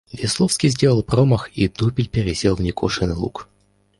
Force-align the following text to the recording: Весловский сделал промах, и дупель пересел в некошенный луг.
Весловский 0.11 0.69
сделал 0.69 1.03
промах, 1.03 1.51
и 1.55 1.67
дупель 1.67 2.09
пересел 2.09 2.55
в 2.55 2.61
некошенный 2.61 3.13
луг. 3.13 3.47